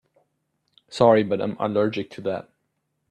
Sorry 0.89 1.21
but 1.21 1.39
I'm 1.39 1.55
allergic 1.59 2.09
to 2.09 2.21
that. 2.21 2.49